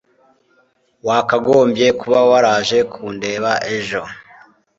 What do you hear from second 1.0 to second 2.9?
wakagombye kuba waraje